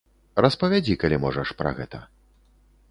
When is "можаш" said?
1.27-1.47